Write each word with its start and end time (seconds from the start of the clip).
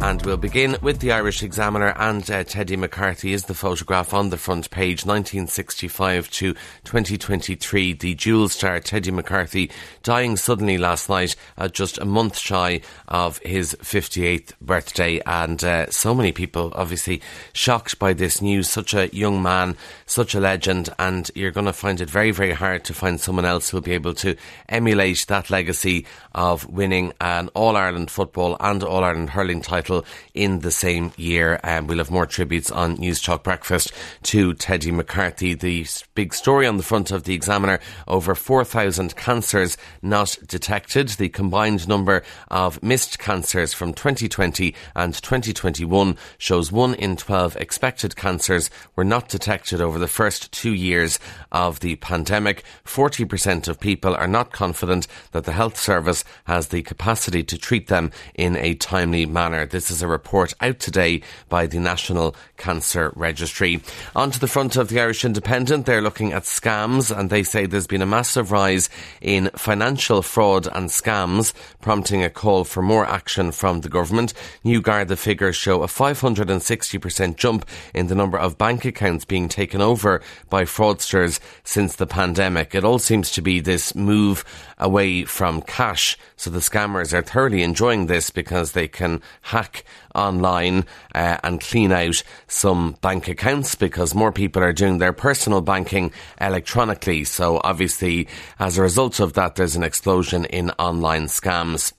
And 0.00 0.24
we'll 0.24 0.36
begin 0.36 0.76
with 0.80 1.00
the 1.00 1.10
Irish 1.10 1.42
Examiner 1.42 1.92
and 1.96 2.30
uh, 2.30 2.44
Teddy 2.44 2.76
McCarthy 2.76 3.32
is 3.32 3.44
the 3.44 3.54
photograph 3.54 4.14
on 4.14 4.30
the 4.30 4.36
front 4.36 4.70
page, 4.70 5.04
1965 5.04 6.30
to 6.30 6.54
2023. 6.84 7.94
The 7.94 8.14
dual 8.14 8.48
star 8.48 8.78
Teddy 8.78 9.10
McCarthy 9.10 9.70
dying 10.04 10.36
suddenly 10.36 10.78
last 10.78 11.08
night 11.08 11.34
at 11.56 11.74
just 11.74 11.98
a 11.98 12.04
month 12.04 12.38
shy 12.38 12.80
of 13.08 13.38
his 13.38 13.76
58th 13.82 14.52
birthday. 14.60 15.20
And 15.26 15.62
uh, 15.64 15.90
so 15.90 16.14
many 16.14 16.30
people 16.30 16.72
obviously 16.76 17.20
shocked 17.52 17.98
by 17.98 18.12
this 18.12 18.40
news. 18.40 18.70
Such 18.70 18.94
a 18.94 19.14
young 19.14 19.42
man, 19.42 19.76
such 20.06 20.34
a 20.34 20.40
legend, 20.40 20.90
and 21.00 21.28
you're 21.34 21.50
going 21.50 21.66
to 21.66 21.72
find 21.72 22.00
it 22.00 22.08
very, 22.08 22.30
very 22.30 22.52
hard 22.52 22.84
to 22.84 22.94
find 22.94 23.20
someone 23.20 23.44
else 23.44 23.68
who'll 23.68 23.80
be 23.80 23.92
able 23.92 24.14
to 24.14 24.36
emulate 24.68 25.26
that 25.26 25.50
legacy 25.50 26.06
of 26.34 26.66
winning 26.70 27.12
an 27.20 27.48
All 27.48 27.76
Ireland 27.76 28.12
football 28.12 28.56
and 28.60 28.84
All 28.84 29.02
Ireland 29.02 29.30
hurling 29.30 29.60
title 29.60 29.87
in 30.34 30.60
the 30.60 30.70
same 30.70 31.12
year. 31.16 31.60
And 31.62 31.80
um, 31.80 31.86
we'll 31.86 31.98
have 31.98 32.10
more 32.10 32.26
tributes 32.26 32.70
on 32.70 32.98
Newstalk 32.98 33.42
Breakfast 33.42 33.92
to 34.24 34.54
Teddy 34.54 34.90
McCarthy. 34.90 35.54
The 35.54 35.86
big 36.14 36.34
story 36.34 36.66
on 36.66 36.76
the 36.76 36.82
front 36.82 37.10
of 37.10 37.24
the 37.24 37.34
Examiner 37.34 37.80
over 38.06 38.34
4,000 38.34 39.16
cancers 39.16 39.76
not 40.02 40.36
detected. 40.46 41.08
The 41.10 41.28
combined 41.28 41.88
number 41.88 42.22
of 42.48 42.82
missed 42.82 43.18
cancers 43.18 43.74
from 43.74 43.94
2020 43.94 44.74
and 44.94 45.14
2021 45.14 46.16
shows 46.38 46.72
1 46.72 46.94
in 46.94 47.16
12 47.16 47.56
expected 47.56 48.16
cancers 48.16 48.70
were 48.96 49.04
not 49.04 49.28
detected 49.28 49.80
over 49.80 49.98
the 49.98 50.08
first 50.08 50.52
two 50.52 50.74
years 50.74 51.18
of 51.52 51.80
the 51.80 51.96
pandemic. 51.96 52.64
40% 52.84 53.68
of 53.68 53.80
people 53.80 54.14
are 54.14 54.28
not 54.28 54.52
confident 54.52 55.06
that 55.32 55.44
the 55.44 55.52
health 55.52 55.78
service 55.78 56.24
has 56.44 56.68
the 56.68 56.82
capacity 56.82 57.42
to 57.44 57.58
treat 57.58 57.88
them 57.88 58.10
in 58.34 58.56
a 58.56 58.74
timely 58.74 59.26
manner. 59.26 59.66
This 59.78 59.92
is 59.92 60.02
a 60.02 60.08
report 60.08 60.54
out 60.60 60.80
today 60.80 61.22
by 61.48 61.66
the 61.66 61.78
National 61.78 62.34
Cancer 62.56 63.12
Registry. 63.14 63.80
On 64.16 64.28
to 64.32 64.40
the 64.40 64.48
front 64.48 64.74
of 64.74 64.88
the 64.88 65.00
Irish 65.00 65.24
Independent, 65.24 65.86
they're 65.86 66.02
looking 66.02 66.32
at 66.32 66.42
scams 66.42 67.16
and 67.16 67.30
they 67.30 67.44
say 67.44 67.64
there's 67.64 67.86
been 67.86 68.02
a 68.02 68.06
massive 68.06 68.50
rise 68.50 68.90
in 69.20 69.50
financial 69.54 70.20
fraud 70.20 70.66
and 70.66 70.88
scams, 70.88 71.52
prompting 71.80 72.24
a 72.24 72.28
call 72.28 72.64
for 72.64 72.82
more 72.82 73.06
action 73.06 73.52
from 73.52 73.82
the 73.82 73.88
government. 73.88 74.34
New 74.64 74.82
Garda 74.82 75.14
figures 75.14 75.54
show 75.54 75.84
a 75.84 75.86
560% 75.86 77.36
jump 77.36 77.64
in 77.94 78.08
the 78.08 78.16
number 78.16 78.36
of 78.36 78.58
bank 78.58 78.84
accounts 78.84 79.24
being 79.24 79.48
taken 79.48 79.80
over 79.80 80.20
by 80.50 80.64
fraudsters 80.64 81.38
since 81.62 81.94
the 81.94 82.06
pandemic. 82.08 82.74
It 82.74 82.82
all 82.82 82.98
seems 82.98 83.30
to 83.30 83.42
be 83.42 83.60
this 83.60 83.94
move 83.94 84.44
away 84.76 85.24
from 85.24 85.62
cash. 85.62 86.18
So 86.34 86.50
the 86.50 86.58
scammers 86.58 87.12
are 87.12 87.22
thoroughly 87.22 87.62
enjoying 87.62 88.06
this 88.06 88.30
because 88.30 88.72
they 88.72 88.88
can 88.88 89.22
hack 89.42 89.67
online 90.14 90.84
uh, 91.14 91.38
and 91.42 91.60
clean 91.60 91.92
out 91.92 92.22
some 92.46 92.96
bank 93.00 93.28
accounts 93.28 93.74
because 93.74 94.14
more 94.14 94.32
people 94.32 94.62
are 94.62 94.72
doing 94.72 94.98
their 94.98 95.12
personal 95.12 95.60
banking 95.60 96.12
electronically. 96.40 97.24
So 97.24 97.60
obviously, 97.62 98.28
as 98.58 98.78
a 98.78 98.82
result 98.82 99.20
of 99.20 99.34
that, 99.34 99.56
there's 99.56 99.76
an 99.76 99.82
explosion 99.82 100.44
in 100.46 100.70
online 100.72 101.26
scams. 101.26 101.92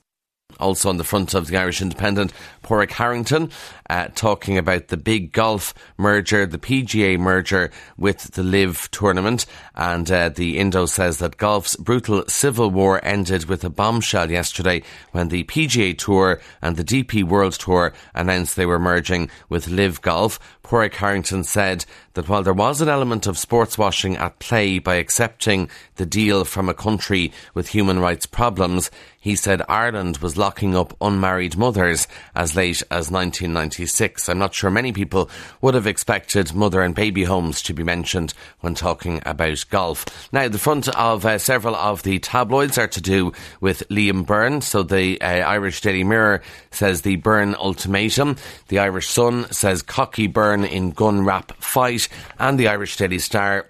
Also 0.60 0.90
on 0.90 0.98
the 0.98 1.04
front 1.04 1.34
of 1.34 1.48
the 1.48 1.58
Irish 1.58 1.82
Independent, 1.82 2.34
Padraig 2.62 2.92
Harrington 2.92 3.50
uh, 3.90 4.08
talking 4.14 4.58
about 4.58 4.90
the 4.90 4.98
big 4.98 5.32
golf 5.32 5.74
merger, 5.98 6.46
the 6.46 6.60
PGA 6.60 7.18
merger 7.18 7.72
with 7.98 8.34
the 8.34 8.44
LIV 8.44 8.92
tournament. 8.92 9.46
And 9.76 10.10
uh, 10.12 10.30
the 10.30 10.58
Indo 10.58 10.86
says 10.86 11.18
that 11.20 11.38
golf's 11.38 11.76
brutal 11.76 12.24
civil 12.28 12.70
war 12.70 13.00
ended 13.04 13.46
with 13.46 13.64
a 13.64 13.70
bombshell 13.70 14.30
yesterday 14.30 14.84
when 15.12 15.30
the 15.30 15.44
PGA 15.46 15.98
Tour 15.98 16.40
and 16.62 16.76
the 16.76 16.84
DP 16.84 17.24
World 17.24 17.54
Tour 17.54 17.94
announced 18.14 18.56
they 18.56 18.66
were 18.66 18.80
merging 18.80 19.30
with 19.50 19.68
LIV 19.68 20.02
Golf. 20.02 20.40
Padraig 20.62 20.94
Harrington 20.94 21.44
said 21.44 21.86
that 22.14 22.30
while 22.30 22.44
there 22.44 22.54
was 22.54 22.80
an 22.80 22.90
element 22.90 23.26
of 23.26 23.40
sports 23.40 23.78
washing 23.78 24.18
at 24.18 24.38
play 24.38 24.78
by 24.78 24.96
accepting 24.96 25.68
the 25.96 26.06
deal 26.06 26.46
from 26.46 26.70
a 26.70 26.76
country 26.76 27.32
with 27.56 27.70
human 27.70 28.00
rights 28.00 28.28
problems, 28.28 28.92
he 29.20 29.36
said 29.36 29.62
Ireland 29.68 30.18
was 30.18 30.38
locking 30.38 30.76
up 30.76 30.96
unmarried 31.02 31.58
mothers 31.58 32.08
as 32.36 32.56
late 32.56 32.82
as 32.90 33.12
1996. 33.12 34.30
I'm 34.30 34.40
not 34.40 34.54
sure 34.54 34.70
many 34.70 34.94
people 34.94 35.30
would 35.62 35.74
have 35.74 35.88
expected 35.88 36.54
mother 36.54 36.82
and 36.82 36.96
baby 36.96 37.26
homes 37.26 37.62
to 37.64 37.74
be 37.74 37.84
mentioned 37.84 38.34
when 38.62 38.76
talking 38.76 39.22
about 39.26 39.66
golf. 39.70 40.06
Now, 40.32 40.48
the 40.48 40.58
front 40.58 40.88
of 40.90 41.26
uh, 41.26 41.38
several 41.38 41.76
of 41.76 42.04
the 42.04 42.20
tabloids 42.20 42.78
are 42.78 42.88
to 42.88 43.02
do 43.02 43.34
with 43.60 43.88
Liam 43.90 44.26
Byrne. 44.26 44.62
So 44.62 44.84
the 44.84 45.22
uh, 45.22 45.26
Irish 45.26 45.82
Daily 45.82 46.04
Mirror 46.04 46.42
says 46.72 47.02
the 47.02 47.18
Byrne 47.18 47.56
ultimatum. 47.56 48.38
The 48.70 48.80
Irish 48.80 49.10
Sun 49.10 49.52
says 49.52 49.82
cocky 49.82 50.28
Byrne 50.28 50.64
in 50.64 50.92
gun 50.92 51.26
rap 51.26 51.52
fight. 51.62 52.08
And 52.40 52.60
the 52.60 52.70
Irish 52.70 52.96
Daily 52.98 53.20
Star 53.20 53.69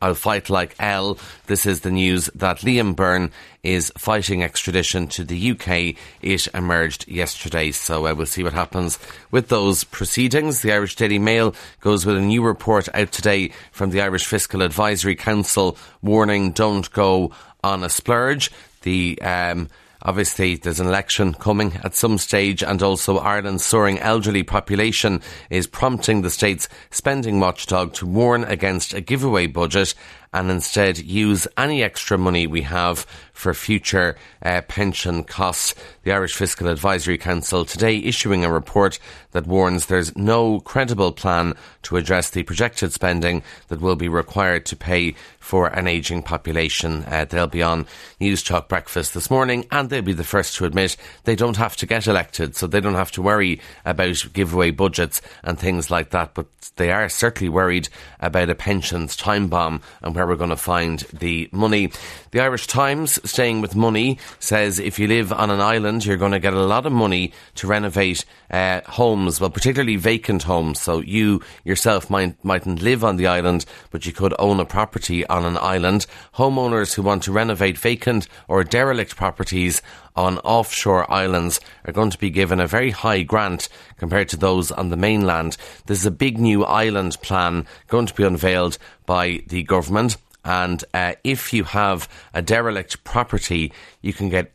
I'll 0.00 0.14
fight 0.14 0.48
like 0.50 0.74
L. 0.78 1.18
This 1.46 1.66
is 1.66 1.80
the 1.80 1.90
news 1.90 2.30
that 2.34 2.58
Liam 2.58 2.96
Byrne 2.96 3.30
is 3.62 3.92
fighting 3.98 4.42
extradition 4.42 5.06
to 5.08 5.24
the 5.24 5.50
UK. 5.50 5.96
It 6.22 6.48
emerged 6.54 7.06
yesterday, 7.08 7.70
so 7.72 8.06
uh, 8.06 8.14
we'll 8.14 8.26
see 8.26 8.42
what 8.42 8.54
happens 8.54 8.98
with 9.30 9.48
those 9.48 9.84
proceedings. 9.84 10.62
The 10.62 10.72
Irish 10.72 10.96
Daily 10.96 11.18
Mail 11.18 11.54
goes 11.80 12.06
with 12.06 12.16
a 12.16 12.20
new 12.20 12.42
report 12.42 12.88
out 12.94 13.12
today 13.12 13.52
from 13.72 13.90
the 13.90 14.00
Irish 14.00 14.26
Fiscal 14.26 14.62
Advisory 14.62 15.16
Council 15.16 15.76
warning 16.02 16.52
don't 16.52 16.90
go 16.92 17.32
on 17.62 17.84
a 17.84 17.90
splurge. 17.90 18.50
The 18.82 19.20
um, 19.20 19.68
Obviously, 20.02 20.56
there's 20.56 20.80
an 20.80 20.86
election 20.86 21.34
coming 21.34 21.78
at 21.84 21.94
some 21.94 22.16
stage, 22.16 22.62
and 22.62 22.82
also 22.82 23.18
Ireland's 23.18 23.64
soaring 23.64 23.98
elderly 23.98 24.42
population 24.42 25.20
is 25.50 25.66
prompting 25.66 26.22
the 26.22 26.30
state's 26.30 26.68
spending 26.90 27.38
watchdog 27.38 27.92
to 27.94 28.06
warn 28.06 28.44
against 28.44 28.94
a 28.94 29.02
giveaway 29.02 29.46
budget 29.46 29.94
and 30.32 30.50
instead 30.50 30.98
use 30.98 31.48
any 31.56 31.82
extra 31.82 32.16
money 32.16 32.46
we 32.46 32.62
have 32.62 33.06
for 33.32 33.54
future 33.54 34.16
uh, 34.42 34.60
pension 34.68 35.24
costs. 35.24 35.74
The 36.02 36.12
Irish 36.12 36.34
Fiscal 36.34 36.68
Advisory 36.68 37.18
Council 37.18 37.64
today 37.64 37.96
issuing 37.96 38.44
a 38.44 38.52
report 38.52 38.98
that 39.32 39.46
warns 39.46 39.86
there's 39.86 40.14
no 40.16 40.60
credible 40.60 41.12
plan 41.12 41.54
to 41.82 41.96
address 41.96 42.30
the 42.30 42.42
projected 42.42 42.92
spending 42.92 43.42
that 43.68 43.80
will 43.80 43.96
be 43.96 44.08
required 44.08 44.66
to 44.66 44.76
pay 44.76 45.14
for 45.38 45.68
an 45.68 45.88
ageing 45.88 46.22
population. 46.22 47.02
Uh, 47.06 47.24
they'll 47.24 47.46
be 47.46 47.62
on 47.62 47.86
Newstalk 48.20 48.68
Breakfast 48.68 49.14
this 49.14 49.30
morning 49.30 49.66
and 49.70 49.88
they'll 49.88 50.02
be 50.02 50.12
the 50.12 50.22
first 50.22 50.54
to 50.56 50.66
admit 50.66 50.96
they 51.24 51.34
don't 51.34 51.56
have 51.56 51.76
to 51.76 51.86
get 51.86 52.06
elected, 52.06 52.54
so 52.54 52.66
they 52.66 52.80
don't 52.80 52.94
have 52.94 53.10
to 53.12 53.22
worry 53.22 53.60
about 53.84 54.24
giveaway 54.32 54.70
budgets 54.70 55.22
and 55.42 55.58
things 55.58 55.90
like 55.90 56.10
that. 56.10 56.34
But 56.34 56.46
they 56.76 56.92
are 56.92 57.08
certainly 57.08 57.48
worried 57.48 57.88
about 58.20 58.50
a 58.50 58.54
pensions 58.54 59.16
time 59.16 59.48
bomb 59.48 59.80
and 60.02 60.14
where 60.20 60.26
we're 60.26 60.36
going 60.36 60.50
to 60.50 60.56
find 60.56 60.98
the 61.14 61.48
money. 61.50 61.90
The 62.32 62.40
Irish 62.40 62.66
Times, 62.66 63.18
staying 63.28 63.62
with 63.62 63.74
money, 63.74 64.18
says 64.38 64.78
if 64.78 64.98
you 64.98 65.06
live 65.06 65.32
on 65.32 65.48
an 65.50 65.62
island, 65.62 66.04
you're 66.04 66.18
going 66.18 66.32
to 66.32 66.38
get 66.38 66.52
a 66.52 66.60
lot 66.60 66.84
of 66.84 66.92
money 66.92 67.32
to 67.54 67.66
renovate 67.66 68.26
uh, 68.50 68.82
homes, 68.86 69.40
well, 69.40 69.48
particularly 69.48 69.96
vacant 69.96 70.42
homes. 70.42 70.78
So 70.78 71.00
you 71.00 71.40
yourself 71.64 72.10
might, 72.10 72.44
mightn't 72.44 72.82
live 72.82 73.02
on 73.02 73.16
the 73.16 73.28
island, 73.28 73.64
but 73.90 74.04
you 74.04 74.12
could 74.12 74.34
own 74.38 74.60
a 74.60 74.66
property 74.66 75.26
on 75.26 75.46
an 75.46 75.56
island. 75.56 76.04
Homeowners 76.34 76.94
who 76.94 77.00
want 77.00 77.22
to 77.22 77.32
renovate 77.32 77.78
vacant 77.78 78.28
or 78.46 78.62
derelict 78.62 79.16
properties 79.16 79.80
on 80.20 80.38
offshore 80.40 81.10
islands 81.10 81.60
are 81.86 81.92
going 81.92 82.10
to 82.10 82.18
be 82.18 82.28
given 82.28 82.60
a 82.60 82.66
very 82.66 82.90
high 82.90 83.22
grant 83.22 83.70
compared 83.96 84.28
to 84.28 84.36
those 84.36 84.70
on 84.70 84.90
the 84.90 84.96
mainland. 84.96 85.56
There's 85.86 86.04
a 86.04 86.10
big 86.10 86.38
new 86.38 86.62
island 86.62 87.16
plan 87.22 87.66
going 87.88 88.04
to 88.06 88.14
be 88.14 88.24
unveiled 88.24 88.76
by 89.06 89.42
the 89.46 89.62
government. 89.62 90.18
And 90.44 90.84
uh, 90.92 91.14
if 91.24 91.52
you 91.52 91.64
have 91.64 92.08
a 92.34 92.42
derelict 92.42 93.02
property, 93.02 93.72
you 94.02 94.12
can 94.12 94.28
get 94.28 94.52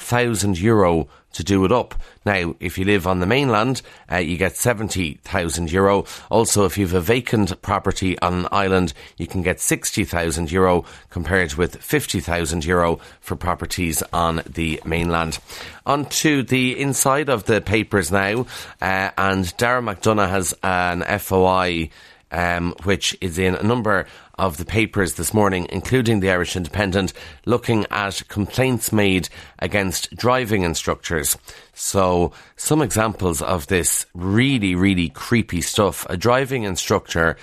84,000 0.00 0.58
euro 0.58 1.08
to 1.32 1.44
do 1.44 1.64
it 1.64 1.70
up. 1.70 1.94
Now, 2.26 2.56
if 2.58 2.76
you 2.76 2.84
live 2.84 3.06
on 3.06 3.20
the 3.20 3.26
mainland, 3.26 3.82
uh, 4.10 4.16
you 4.16 4.36
get 4.36 4.56
70,000 4.56 5.70
euro. 5.70 6.04
Also, 6.28 6.64
if 6.64 6.76
you 6.76 6.86
have 6.86 6.94
a 6.94 7.00
vacant 7.00 7.62
property 7.62 8.18
on 8.18 8.34
an 8.34 8.48
island, 8.50 8.92
you 9.16 9.28
can 9.28 9.42
get 9.42 9.60
60,000 9.60 10.50
euro 10.50 10.84
compared 11.10 11.54
with 11.54 11.76
50,000 11.76 12.64
euro 12.64 12.98
for 13.20 13.36
properties 13.36 14.02
on 14.12 14.42
the 14.44 14.80
mainland. 14.84 15.38
On 15.86 16.04
to 16.06 16.42
the 16.42 16.78
inside 16.78 17.28
of 17.28 17.44
the 17.44 17.60
papers 17.60 18.10
now, 18.10 18.46
uh, 18.82 19.10
and 19.16 19.56
Darragh 19.56 19.84
McDonough 19.84 20.30
has 20.30 20.54
an 20.64 21.02
FOI 21.20 21.90
um, 22.30 22.74
which 22.84 23.16
is 23.20 23.38
in 23.38 23.54
a 23.54 23.62
number 23.62 24.06
of 24.38 24.56
the 24.56 24.64
papers 24.64 25.14
this 25.14 25.34
morning, 25.34 25.66
including 25.70 26.20
the 26.20 26.30
Irish 26.30 26.56
Independent, 26.56 27.12
looking 27.44 27.86
at 27.90 28.22
complaints 28.28 28.92
made 28.92 29.28
against 29.58 30.14
driving 30.16 30.62
instructors. 30.62 31.36
So, 31.74 32.32
some 32.56 32.82
examples 32.82 33.42
of 33.42 33.66
this 33.66 34.06
really, 34.14 34.74
really 34.74 35.10
creepy 35.10 35.60
stuff. 35.60 36.06
A 36.08 36.16
driving 36.16 36.62
instructor 36.62 37.36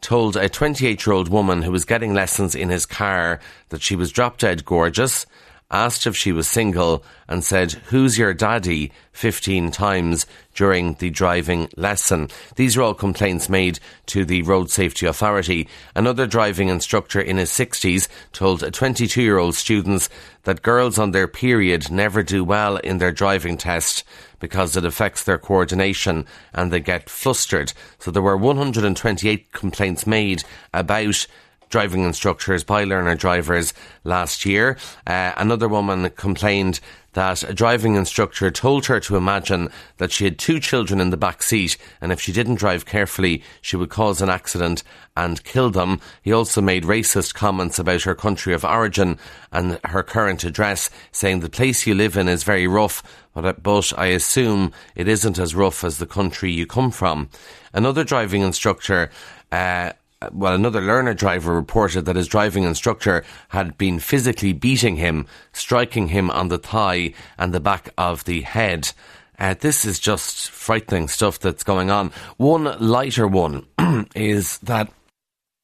told 0.00 0.36
a 0.36 0.48
28 0.48 1.06
year 1.06 1.14
old 1.14 1.28
woman 1.28 1.62
who 1.62 1.70
was 1.70 1.84
getting 1.84 2.14
lessons 2.14 2.54
in 2.54 2.70
his 2.70 2.86
car 2.86 3.40
that 3.68 3.82
she 3.82 3.96
was 3.96 4.10
drop 4.10 4.38
dead 4.38 4.64
gorgeous 4.64 5.26
asked 5.70 6.06
if 6.06 6.16
she 6.16 6.32
was 6.32 6.48
single, 6.48 7.04
and 7.28 7.44
said, 7.44 7.72
Who's 7.72 8.18
your 8.18 8.34
daddy? 8.34 8.92
15 9.12 9.70
times 9.70 10.26
during 10.54 10.94
the 10.94 11.10
driving 11.10 11.68
lesson. 11.76 12.28
These 12.56 12.76
are 12.76 12.82
all 12.82 12.94
complaints 12.94 13.48
made 13.48 13.78
to 14.06 14.24
the 14.24 14.42
Road 14.42 14.70
Safety 14.70 15.06
Authority. 15.06 15.68
Another 15.94 16.26
driving 16.26 16.68
instructor 16.68 17.20
in 17.20 17.36
his 17.36 17.50
60s 17.50 18.08
told 18.32 18.72
22 18.72 19.22
year 19.22 19.38
old 19.38 19.54
students 19.54 20.08
that 20.44 20.62
girls 20.62 20.98
on 20.98 21.10
their 21.10 21.28
period 21.28 21.90
never 21.90 22.22
do 22.22 22.42
well 22.42 22.78
in 22.78 22.98
their 22.98 23.12
driving 23.12 23.56
test 23.58 24.04
because 24.38 24.76
it 24.76 24.84
affects 24.84 25.22
their 25.22 25.38
coordination 25.38 26.24
and 26.54 26.72
they 26.72 26.80
get 26.80 27.10
flustered. 27.10 27.72
So 27.98 28.10
there 28.10 28.22
were 28.22 28.36
128 28.36 29.52
complaints 29.52 30.06
made 30.06 30.42
about 30.72 31.26
driving 31.70 32.04
instructors 32.04 32.64
by 32.64 32.84
learner 32.84 33.14
drivers 33.14 33.72
last 34.04 34.44
year. 34.44 34.76
Uh, 35.06 35.32
another 35.36 35.68
woman 35.68 36.10
complained 36.10 36.80
that 37.12 37.42
a 37.42 37.52
driving 37.52 37.96
instructor 37.96 38.50
told 38.50 38.86
her 38.86 39.00
to 39.00 39.16
imagine 39.16 39.68
that 39.96 40.12
she 40.12 40.24
had 40.24 40.38
two 40.38 40.60
children 40.60 41.00
in 41.00 41.10
the 41.10 41.16
back 41.16 41.42
seat 41.42 41.76
and 42.00 42.12
if 42.12 42.20
she 42.20 42.32
didn't 42.32 42.54
drive 42.56 42.86
carefully, 42.86 43.42
she 43.60 43.76
would 43.76 43.90
cause 43.90 44.20
an 44.20 44.28
accident 44.28 44.82
and 45.16 45.42
kill 45.42 45.70
them. 45.70 46.00
He 46.22 46.32
also 46.32 46.60
made 46.60 46.84
racist 46.84 47.34
comments 47.34 47.78
about 47.78 48.02
her 48.02 48.14
country 48.14 48.54
of 48.54 48.64
origin 48.64 49.18
and 49.50 49.80
her 49.84 50.02
current 50.02 50.44
address, 50.44 50.88
saying 51.10 51.40
the 51.40 51.50
place 51.50 51.86
you 51.86 51.94
live 51.94 52.16
in 52.16 52.28
is 52.28 52.44
very 52.44 52.68
rough, 52.68 53.02
but, 53.34 53.62
but 53.62 53.92
I 53.98 54.06
assume 54.06 54.72
it 54.94 55.08
isn't 55.08 55.38
as 55.38 55.54
rough 55.54 55.82
as 55.82 55.98
the 55.98 56.06
country 56.06 56.52
you 56.52 56.66
come 56.66 56.92
from. 56.92 57.28
Another 57.72 58.04
driving 58.04 58.42
instructor 58.42 59.10
uh, 59.50 59.92
well, 60.32 60.54
another 60.54 60.80
learner 60.80 61.14
driver 61.14 61.54
reported 61.54 62.04
that 62.04 62.16
his 62.16 62.28
driving 62.28 62.64
instructor 62.64 63.24
had 63.48 63.78
been 63.78 63.98
physically 63.98 64.52
beating 64.52 64.96
him, 64.96 65.26
striking 65.52 66.08
him 66.08 66.30
on 66.30 66.48
the 66.48 66.58
thigh 66.58 67.14
and 67.38 67.54
the 67.54 67.60
back 67.60 67.88
of 67.96 68.24
the 68.24 68.42
head. 68.42 68.92
Uh, 69.38 69.54
this 69.58 69.86
is 69.86 69.98
just 69.98 70.50
frightening 70.50 71.08
stuff 71.08 71.38
that's 71.38 71.64
going 71.64 71.90
on. 71.90 72.12
One 72.36 72.64
lighter 72.78 73.26
one 73.26 73.66
is 74.14 74.58
that 74.58 74.92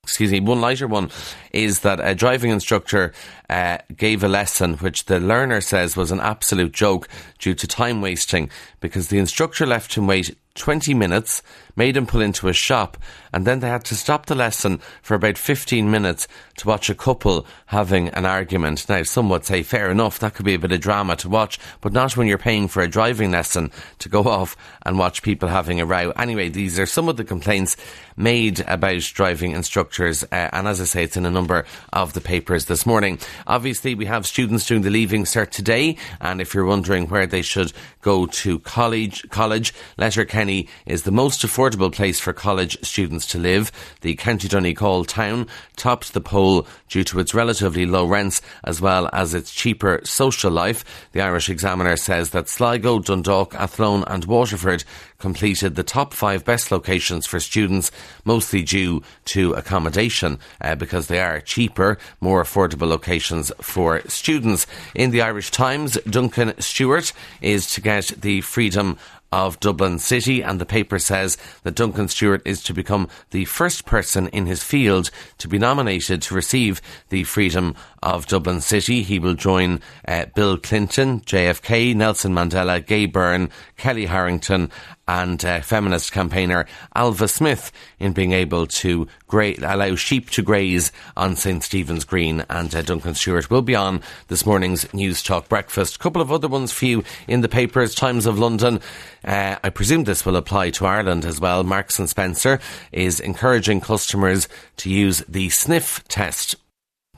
excuse 0.02 0.30
me, 0.30 0.38
one 0.38 0.60
lighter 0.60 0.86
one 0.86 1.10
is 1.52 1.80
that 1.80 1.98
a 2.00 2.14
driving 2.14 2.52
instructor 2.52 3.12
uh, 3.50 3.76
gave 3.94 4.22
a 4.22 4.28
lesson 4.28 4.74
which 4.74 5.06
the 5.06 5.18
learner 5.18 5.60
says 5.60 5.96
was 5.96 6.12
an 6.12 6.20
absolute 6.20 6.72
joke 6.72 7.08
due 7.40 7.54
to 7.54 7.66
time 7.66 8.00
wasting 8.00 8.48
because 8.80 9.08
the 9.08 9.18
instructor 9.18 9.66
left 9.66 9.94
him 9.94 10.06
wait 10.06 10.34
20 10.56 10.94
minutes, 10.94 11.42
made 11.76 11.96
him 11.96 12.06
pull 12.06 12.20
into 12.20 12.48
a 12.48 12.52
shop, 12.52 12.96
and 13.32 13.46
then 13.46 13.60
they 13.60 13.68
had 13.68 13.84
to 13.84 13.94
stop 13.94 14.26
the 14.26 14.34
lesson 14.34 14.80
for 15.02 15.14
about 15.14 15.36
15 15.36 15.90
minutes 15.90 16.26
to 16.56 16.66
watch 16.66 16.88
a 16.88 16.94
couple 16.94 17.46
having 17.66 18.08
an 18.10 18.24
argument. 18.24 18.88
Now, 18.88 19.02
some 19.02 19.28
would 19.28 19.44
say, 19.44 19.62
fair 19.62 19.90
enough, 19.90 20.18
that 20.18 20.34
could 20.34 20.46
be 20.46 20.54
a 20.54 20.58
bit 20.58 20.72
of 20.72 20.80
drama 20.80 21.16
to 21.16 21.28
watch, 21.28 21.58
but 21.82 21.92
not 21.92 22.16
when 22.16 22.26
you're 22.26 22.38
paying 22.38 22.66
for 22.66 22.82
a 22.82 22.88
driving 22.88 23.30
lesson 23.30 23.70
to 23.98 24.08
go 24.08 24.22
off 24.26 24.56
and 24.84 24.98
watch 24.98 25.22
people 25.22 25.48
having 25.48 25.80
a 25.80 25.86
row. 25.86 26.10
Anyway, 26.12 26.48
these 26.48 26.78
are 26.78 26.86
some 26.86 27.08
of 27.08 27.16
the 27.16 27.24
complaints 27.24 27.76
made 28.16 28.60
about 28.60 29.00
driving 29.00 29.52
instructors, 29.52 30.24
uh, 30.24 30.48
and 30.52 30.66
as 30.66 30.80
I 30.80 30.84
say, 30.84 31.04
it's 31.04 31.18
in 31.18 31.26
a 31.26 31.30
number 31.30 31.66
of 31.92 32.14
the 32.14 32.20
papers 32.22 32.64
this 32.64 32.86
morning. 32.86 33.18
Obviously, 33.46 33.94
we 33.94 34.06
have 34.06 34.26
students 34.26 34.66
doing 34.66 34.80
the 34.82 34.90
Leaving 34.90 35.24
Cert 35.24 35.50
today, 35.50 35.98
and 36.20 36.40
if 36.40 36.54
you're 36.54 36.64
wondering 36.64 37.08
where 37.08 37.26
they 37.26 37.42
should 37.42 37.72
go 38.00 38.24
to 38.26 38.58
college, 38.60 39.28
college, 39.28 39.74
Letterkenny 39.98 40.45
is 40.86 41.02
the 41.02 41.10
most 41.10 41.42
affordable 41.42 41.92
place 41.92 42.20
for 42.20 42.32
college 42.32 42.76
students 42.84 43.26
to 43.26 43.38
live. 43.38 43.72
The 44.00 44.14
County 44.14 44.48
Donegal 44.48 45.04
town 45.04 45.46
topped 45.76 46.12
the 46.12 46.20
poll 46.20 46.66
due 46.88 47.04
to 47.04 47.20
its 47.20 47.34
relatively 47.34 47.86
low 47.86 48.06
rents 48.06 48.40
as 48.64 48.80
well 48.80 49.08
as 49.12 49.34
its 49.34 49.52
cheaper 49.52 50.00
social 50.04 50.50
life. 50.50 50.84
The 51.12 51.20
Irish 51.20 51.48
Examiner 51.48 51.96
says 51.96 52.30
that 52.30 52.48
Sligo, 52.48 52.98
Dundalk, 53.00 53.54
Athlone, 53.54 54.04
and 54.06 54.24
Waterford 54.24 54.84
completed 55.18 55.74
the 55.74 55.82
top 55.82 56.12
five 56.12 56.44
best 56.44 56.70
locations 56.70 57.26
for 57.26 57.40
students, 57.40 57.90
mostly 58.24 58.62
due 58.62 59.02
to 59.26 59.52
accommodation, 59.54 60.38
uh, 60.60 60.74
because 60.74 61.08
they 61.08 61.20
are 61.20 61.40
cheaper, 61.40 61.98
more 62.20 62.42
affordable 62.42 62.88
locations 62.88 63.50
for 63.60 64.02
students. 64.08 64.66
In 64.94 65.10
the 65.10 65.22
Irish 65.22 65.50
Times, 65.50 65.98
Duncan 66.08 66.54
Stewart 66.60 67.12
is 67.40 67.72
to 67.74 67.80
get 67.80 68.06
the 68.20 68.40
freedom 68.42 68.98
of 69.32 69.60
Dublin 69.60 69.98
City, 69.98 70.42
and 70.42 70.60
the 70.60 70.66
paper 70.66 70.98
says 70.98 71.36
that 71.62 71.74
Duncan 71.74 72.08
Stewart 72.08 72.42
is 72.44 72.62
to 72.64 72.74
become 72.74 73.08
the 73.30 73.44
first 73.44 73.84
person 73.84 74.28
in 74.28 74.46
his 74.46 74.62
field 74.62 75.10
to 75.38 75.48
be 75.48 75.58
nominated 75.58 76.22
to 76.22 76.34
receive 76.34 76.80
the 77.08 77.24
Freedom 77.24 77.74
of 78.02 78.26
Dublin 78.26 78.60
City. 78.60 79.02
He 79.02 79.18
will 79.18 79.34
join 79.34 79.80
uh, 80.06 80.26
Bill 80.34 80.56
Clinton, 80.58 81.20
JFK, 81.20 81.94
Nelson 81.94 82.32
Mandela, 82.32 82.84
Gay 82.84 83.06
Byrne, 83.06 83.50
Kellie 83.76 84.06
Harrington, 84.06 84.70
and 85.08 85.44
uh, 85.44 85.60
feminist 85.60 86.12
campaigner 86.12 86.66
Ailbhe 86.96 87.28
Smyth 87.28 87.70
in 88.00 88.12
being 88.12 88.32
able 88.32 88.66
to 88.66 89.06
gra- 89.28 89.54
allow 89.62 89.94
sheep 89.94 90.30
to 90.30 90.42
graze 90.42 90.90
on 91.16 91.36
St 91.36 91.62
Stephen's 91.62 92.04
Green. 92.04 92.44
And 92.50 92.74
uh, 92.74 92.82
Duncan 92.82 93.14
Stewart 93.14 93.48
will 93.50 93.62
be 93.62 93.76
on 93.76 94.02
this 94.28 94.44
morning's 94.44 94.84
Newstalk 94.86 95.48
breakfast. 95.48 95.96
A 95.96 95.98
couple 95.98 96.22
of 96.22 96.32
other 96.32 96.48
ones 96.48 96.72
for 96.72 96.86
you 96.86 97.04
in 97.28 97.40
the 97.40 97.48
papers. 97.48 97.94
Times 97.94 98.26
of 98.26 98.38
London. 98.38 98.80
Uh, 99.26 99.56
I 99.62 99.70
presume 99.70 100.04
this 100.04 100.24
will 100.24 100.36
apply 100.36 100.70
to 100.70 100.86
Ireland 100.86 101.24
as 101.24 101.40
well. 101.40 101.64
Marks 101.64 101.98
and 101.98 102.08
Spencer 102.08 102.60
is 102.92 103.18
encouraging 103.18 103.80
customers 103.80 104.48
to 104.78 104.90
use 104.90 105.24
the 105.28 105.50
sniff 105.50 106.04
test 106.06 106.54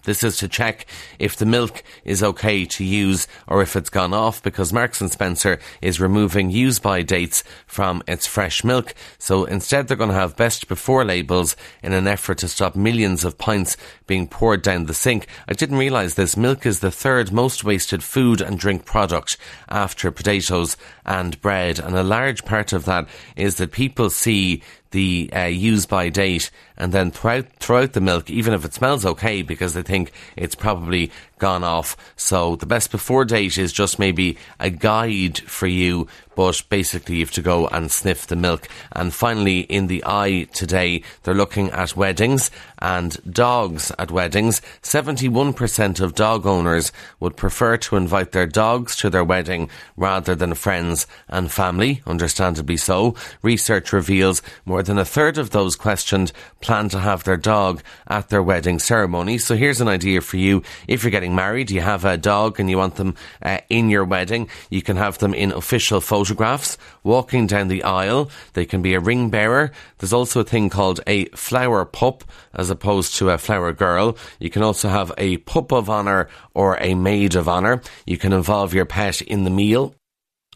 this 0.09 0.25
is 0.25 0.39
to 0.39 0.49
check 0.49 0.87
if 1.19 1.37
the 1.37 1.45
milk 1.45 1.83
is 2.03 2.23
okay 2.23 2.65
to 2.65 2.83
use 2.83 3.29
or 3.47 3.61
if 3.61 3.77
it's 3.77 3.91
gone 3.91 4.15
off 4.15 4.43
because 4.43 4.73
Marks 4.73 5.03
and 5.03 5.13
Spencer 5.13 5.59
is 5.83 6.01
removing 6.01 6.49
use 6.51 6.79
by 6.79 7.03
dates 7.03 7.45
from 7.67 8.03
its 8.09 8.27
fresh 8.27 8.65
milk. 8.65 8.95
So 9.19 9.45
instead 9.45 9.87
they're 9.87 9.99
going 9.99 10.09
to 10.09 10.17
have 10.17 10.35
best 10.35 10.67
before 10.67 11.05
labels 11.05 11.57
in 11.83 11.93
an 11.93 12.07
effort 12.07 12.39
to 12.39 12.49
stop 12.49 12.75
millions 12.75 13.23
of 13.23 13.37
pints 13.37 13.77
being 14.07 14.27
poured 14.27 14.63
down 14.63 14.87
the 14.87 14.95
sink. 14.95 15.27
I 15.47 15.53
didn't 15.53 15.77
realise 15.77 16.15
this. 16.15 16.39
Milk 16.39 16.65
is 16.65 16.81
the 16.81 16.91
third 16.91 17.31
most 17.31 17.63
wasted 17.63 18.03
food 18.03 18.41
and 18.41 18.59
drink 18.59 18.87
product 18.87 19.37
after 19.69 20.11
potatoes 20.11 20.79
and 21.05 21.39
bread. 21.43 21.79
And 21.79 21.95
a 21.95 22.03
large 22.03 22.47
part 22.47 22.73
of 22.73 22.87
that 22.87 23.07
is 23.37 23.57
that 23.57 23.73
people 23.73 24.09
see 24.09 24.63
the 24.91 25.31
uh, 25.35 25.45
use 25.45 25.87
by 25.87 26.09
date 26.09 26.51
and 26.77 26.93
then 26.93 27.11
throughout, 27.11 27.47
throughout 27.59 27.93
the 27.93 28.01
milk, 28.01 28.31
even 28.31 28.55
if 28.55 28.65
it 28.65 28.73
smells 28.73 29.05
okay, 29.05 29.43
because 29.43 29.75
they 29.75 29.83
think 29.83 30.13
it's 30.37 30.55
probably 30.55 31.11
gone 31.39 31.65
off. 31.65 31.97
So 32.17 32.57
the 32.57 32.67
best 32.67 32.91
before 32.91 33.25
date 33.25 33.59
is 33.59 33.73
just 33.73 33.99
maybe 33.99 34.39
a 34.61 34.71
guide 34.71 35.39
for 35.39 35.67
you, 35.67 36.07
but 36.35 36.63
basically 36.69 37.17
you 37.17 37.25
have 37.25 37.33
to 37.33 37.43
go 37.43 37.67
and 37.69 37.91
sniff 37.91 38.27
the 38.27 38.37
milk. 38.37 38.69
And 38.93 39.13
finally, 39.13 39.61
in 39.61 39.89
the 39.89 40.03
i 40.07 40.45
today, 40.53 41.03
they're 41.23 41.35
looking 41.35 41.71
at 41.71 41.97
weddings 41.97 42.51
and 42.81 43.17
dogs 43.33 43.93
at 43.99 44.11
weddings. 44.11 44.61
71% 44.83 46.01
of 46.01 46.15
dog 46.15 46.47
owners 46.47 46.93
would 47.21 47.37
prefer 47.37 47.77
to 47.77 47.97
invite 47.97 48.33
their 48.33 48.47
dogs 48.47 48.97
to 48.97 49.11
their 49.11 49.25
wedding 49.25 49.69
rather 49.97 50.35
than 50.35 50.55
friends 50.55 51.07
and 51.29 51.51
family, 51.51 52.03
understandably 52.07 52.77
so. 52.77 53.15
Research 53.43 53.93
reveals 53.93 54.43
more 54.65 54.83
than 54.83 54.99
a 54.99 55.05
third 55.05 55.39
of 55.39 55.51
those 55.51 55.77
questioned 55.77 56.33
plan 56.61 56.89
to 56.89 57.01
have 57.01 57.25
their 57.25 57.37
dog 57.37 57.83
at 58.07 58.29
their 58.29 58.43
wedding 58.43 58.79
ceremony. 58.79 59.39
So 59.39 59.57
here's 59.57 59.81
an 59.81 59.89
idea 59.89 60.21
for 60.21 60.37
you. 60.37 60.63
If 60.87 61.03
you're 61.03 61.11
getting 61.11 61.35
married, 61.35 61.71
you 61.71 61.81
have 61.81 62.05
a 62.05 62.17
dog 62.17 62.61
and 62.61 62.71
you 62.71 62.79
want 62.79 62.97
them 62.97 63.15
uh, 63.43 63.59
in 63.69 63.91
your 63.91 64.05
wedding, 64.05 64.49
you 64.71 64.83
can 64.83 64.97
have 64.97 65.19
them 65.19 65.35
in 65.35 65.53
official 65.53 66.01
photographs, 66.01 66.79
walking 67.03 67.47
down 67.47 67.69
the 67.69 67.83
aisle. 67.83 68.31
They 68.53 68.65
can 68.65 68.83
be 68.83 68.95
a 68.95 69.01
ring 69.01 69.31
bearer. 69.31 69.73
There's 69.99 70.13
also 70.13 70.41
a 70.41 70.45
thing 70.45 70.71
called 70.71 71.01
a 71.07 71.27
flower 71.27 71.85
pup 71.85 72.25
as 72.55 72.68
opposed 72.71 73.17
to 73.17 73.31
a 73.31 73.39
flower 73.39 73.73
girl. 73.73 74.17
You 74.39 74.51
can 74.51 74.63
also 74.63 74.89
have 74.89 75.13
a 75.19 75.39
pup 75.39 75.73
of 75.73 75.91
honour 75.91 76.29
or 76.55 76.77
a 76.81 76.95
maid 76.95 77.35
of 77.35 77.49
honour. 77.49 77.83
You 78.07 78.19
can 78.19 78.33
involve 78.33 78.75
your 78.75 78.87
pet 78.87 79.21
in 79.23 79.45
the 79.45 79.51
meal. 79.51 79.95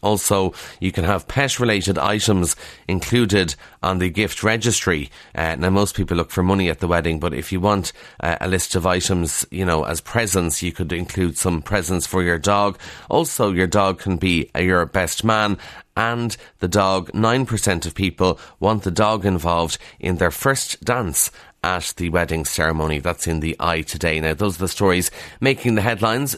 Also, 0.03 0.53
you 0.79 0.91
can 0.91 1.05
have 1.05 1.27
pet 1.27 1.59
related 1.59 1.97
items 1.97 2.55
included 2.87 3.55
on 3.81 3.97
the 3.97 4.09
gift 4.09 4.43
registry. 4.43 5.09
Uh, 5.33 5.55
now, 5.55 5.69
most 5.69 5.95
people 5.95 6.17
look 6.17 6.29
for 6.29 6.43
money 6.43 6.69
at 6.69 6.79
the 6.79 6.87
wedding, 6.87 7.19
but 7.19 7.33
if 7.33 7.51
you 7.51 7.59
want 7.59 7.93
uh, 8.19 8.37
a 8.41 8.47
list 8.47 8.75
of 8.75 8.85
items, 8.85 9.45
you 9.49 9.65
know, 9.65 9.83
as 9.85 10.01
presents, 10.01 10.61
you 10.61 10.71
could 10.71 10.91
include 10.91 11.37
some 11.37 11.61
presents 11.61 12.05
for 12.05 12.21
your 12.21 12.37
dog. 12.37 12.77
Also, 13.09 13.51
your 13.51 13.67
dog 13.67 13.97
can 13.99 14.17
be 14.17 14.51
uh, 14.53 14.59
your 14.59 14.85
best 14.85 15.23
man 15.23 15.57
and 15.95 16.35
the 16.59 16.67
dog. 16.67 17.11
9% 17.13 17.85
of 17.85 17.95
people 17.95 18.39
want 18.59 18.83
the 18.83 18.91
dog 18.91 19.25
involved 19.25 19.77
in 19.99 20.17
their 20.17 20.31
first 20.31 20.83
dance 20.83 21.31
at 21.63 21.93
the 21.97 22.09
wedding 22.09 22.45
ceremony. 22.45 22.99
That's 22.99 23.25
in 23.25 23.39
the 23.39 23.55
i 23.59 23.81
today. 23.81 24.19
Now, 24.19 24.33
those 24.33 24.57
are 24.57 24.65
the 24.65 24.67
stories 24.67 25.09
making 25.39 25.75
the 25.75 25.81
headlines. 25.81 26.37